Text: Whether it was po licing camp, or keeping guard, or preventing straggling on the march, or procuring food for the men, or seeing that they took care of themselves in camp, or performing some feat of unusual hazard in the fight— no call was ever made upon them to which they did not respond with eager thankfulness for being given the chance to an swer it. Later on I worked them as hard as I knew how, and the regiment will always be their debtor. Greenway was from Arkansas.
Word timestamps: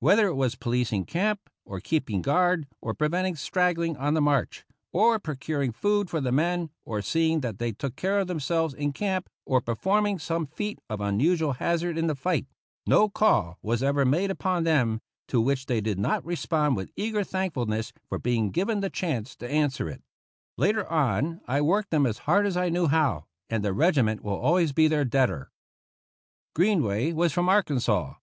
Whether 0.00 0.26
it 0.26 0.34
was 0.34 0.54
po 0.54 0.68
licing 0.68 1.06
camp, 1.06 1.48
or 1.64 1.80
keeping 1.80 2.20
guard, 2.20 2.66
or 2.82 2.92
preventing 2.92 3.36
straggling 3.36 3.96
on 3.96 4.12
the 4.12 4.20
march, 4.20 4.66
or 4.92 5.18
procuring 5.18 5.72
food 5.72 6.10
for 6.10 6.20
the 6.20 6.30
men, 6.30 6.68
or 6.84 7.00
seeing 7.00 7.40
that 7.40 7.58
they 7.58 7.72
took 7.72 7.96
care 7.96 8.18
of 8.20 8.26
themselves 8.26 8.74
in 8.74 8.92
camp, 8.92 9.30
or 9.46 9.62
performing 9.62 10.18
some 10.18 10.44
feat 10.44 10.78
of 10.90 11.00
unusual 11.00 11.54
hazard 11.54 11.96
in 11.96 12.06
the 12.06 12.14
fight— 12.14 12.46
no 12.86 13.08
call 13.08 13.56
was 13.62 13.82
ever 13.82 14.04
made 14.04 14.30
upon 14.30 14.64
them 14.64 15.00
to 15.28 15.40
which 15.40 15.64
they 15.64 15.80
did 15.80 15.98
not 15.98 16.22
respond 16.22 16.76
with 16.76 16.92
eager 16.94 17.24
thankfulness 17.24 17.94
for 18.10 18.18
being 18.18 18.50
given 18.50 18.80
the 18.80 18.90
chance 18.90 19.34
to 19.36 19.48
an 19.50 19.70
swer 19.70 19.90
it. 19.94 20.02
Later 20.58 20.86
on 20.92 21.40
I 21.48 21.62
worked 21.62 21.88
them 21.88 22.04
as 22.04 22.18
hard 22.28 22.44
as 22.44 22.58
I 22.58 22.68
knew 22.68 22.88
how, 22.88 23.24
and 23.48 23.64
the 23.64 23.72
regiment 23.72 24.22
will 24.22 24.36
always 24.36 24.74
be 24.74 24.86
their 24.86 25.06
debtor. 25.06 25.50
Greenway 26.54 27.14
was 27.14 27.32
from 27.32 27.48
Arkansas. 27.48 28.16